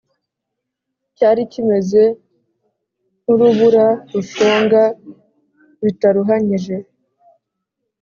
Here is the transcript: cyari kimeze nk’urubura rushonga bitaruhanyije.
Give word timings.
cyari 1.17 1.41
kimeze 1.51 2.03
nk’urubura 3.23 3.87
rushonga 4.13 4.81
bitaruhanyije. 5.83 6.75